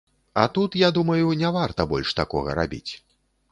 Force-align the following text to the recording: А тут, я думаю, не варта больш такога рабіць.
А 0.33 0.47
тут, 0.55 0.75
я 0.83 0.89
думаю, 0.95 1.31
не 1.43 1.53
варта 1.59 1.87
больш 1.93 2.17
такога 2.23 2.59
рабіць. 2.63 2.89